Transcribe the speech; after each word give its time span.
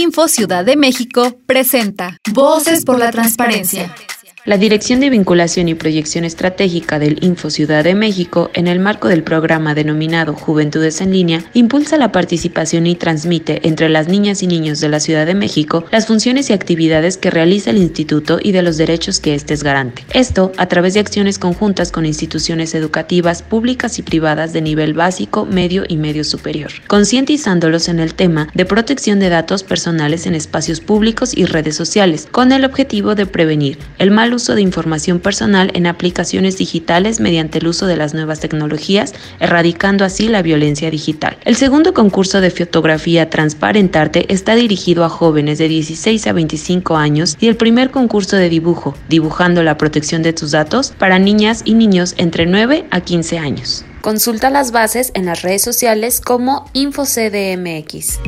Info 0.00 0.26
Ciudad 0.26 0.64
de 0.64 0.76
México 0.76 1.38
presenta 1.46 2.18
Voces 2.32 2.84
por 2.84 2.98
la 2.98 3.12
Transparencia. 3.12 3.94
La 4.46 4.58
Dirección 4.58 5.00
de 5.00 5.08
Vinculación 5.08 5.70
y 5.70 5.74
Proyección 5.74 6.26
Estratégica 6.26 6.98
del 6.98 7.24
Info 7.24 7.48
Ciudad 7.48 7.82
de 7.82 7.94
México, 7.94 8.50
en 8.52 8.66
el 8.66 8.78
marco 8.78 9.08
del 9.08 9.22
programa 9.22 9.74
denominado 9.74 10.34
Juventudes 10.34 11.00
en 11.00 11.12
Línea, 11.12 11.42
impulsa 11.54 11.96
la 11.96 12.12
participación 12.12 12.86
y 12.86 12.94
transmite 12.94 13.66
entre 13.66 13.88
las 13.88 14.06
niñas 14.06 14.42
y 14.42 14.46
niños 14.46 14.80
de 14.80 14.90
la 14.90 15.00
Ciudad 15.00 15.24
de 15.24 15.34
México 15.34 15.86
las 15.90 16.06
funciones 16.06 16.50
y 16.50 16.52
actividades 16.52 17.16
que 17.16 17.30
realiza 17.30 17.70
el 17.70 17.78
instituto 17.78 18.38
y 18.38 18.52
de 18.52 18.60
los 18.60 18.76
derechos 18.76 19.18
que 19.18 19.34
éste 19.34 19.54
es 19.54 19.62
garante. 19.62 20.04
Esto 20.12 20.52
a 20.58 20.66
través 20.66 20.92
de 20.92 21.00
acciones 21.00 21.38
conjuntas 21.38 21.90
con 21.90 22.04
instituciones 22.04 22.74
educativas 22.74 23.42
públicas 23.42 23.98
y 23.98 24.02
privadas 24.02 24.52
de 24.52 24.60
nivel 24.60 24.92
básico, 24.92 25.46
medio 25.46 25.84
y 25.88 25.96
medio 25.96 26.22
superior, 26.22 26.70
concientizándolos 26.86 27.88
en 27.88 27.98
el 27.98 28.12
tema 28.12 28.48
de 28.52 28.66
protección 28.66 29.20
de 29.20 29.30
datos 29.30 29.62
personales 29.62 30.26
en 30.26 30.34
espacios 30.34 30.80
públicos 30.80 31.34
y 31.34 31.46
redes 31.46 31.76
sociales, 31.76 32.28
con 32.30 32.52
el 32.52 32.66
objetivo 32.66 33.14
de 33.14 33.24
prevenir 33.24 33.78
el 33.98 34.10
mal 34.10 34.33
uso 34.34 34.54
de 34.54 34.62
información 34.62 35.20
personal 35.20 35.70
en 35.74 35.86
aplicaciones 35.86 36.58
digitales 36.58 37.20
mediante 37.20 37.58
el 37.58 37.68
uso 37.68 37.86
de 37.86 37.96
las 37.96 38.14
nuevas 38.14 38.40
tecnologías, 38.40 39.14
erradicando 39.40 40.04
así 40.04 40.28
la 40.28 40.42
violencia 40.42 40.90
digital. 40.90 41.36
El 41.44 41.56
segundo 41.56 41.94
concurso 41.94 42.40
de 42.40 42.50
fotografía 42.50 43.30
Transparentarte 43.30 44.32
está 44.32 44.54
dirigido 44.54 45.04
a 45.04 45.08
jóvenes 45.08 45.58
de 45.58 45.68
16 45.68 46.26
a 46.26 46.32
25 46.32 46.96
años 46.96 47.36
y 47.40 47.48
el 47.48 47.56
primer 47.56 47.90
concurso 47.90 48.36
de 48.36 48.48
dibujo, 48.48 48.94
Dibujando 49.08 49.62
la 49.62 49.78
protección 49.78 50.22
de 50.22 50.32
tus 50.32 50.50
datos, 50.50 50.92
para 50.98 51.18
niñas 51.18 51.62
y 51.64 51.74
niños 51.74 52.14
entre 52.16 52.46
9 52.46 52.86
a 52.90 53.00
15 53.00 53.38
años. 53.38 53.84
Consulta 54.00 54.50
las 54.50 54.70
bases 54.70 55.12
en 55.14 55.24
las 55.26 55.42
redes 55.42 55.62
sociales 55.62 56.20
como 56.20 56.68
InfoCDMX. 56.74 58.18